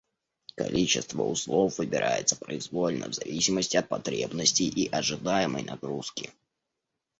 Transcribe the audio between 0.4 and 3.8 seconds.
Количество узлов выбирается произвольно, в зависимости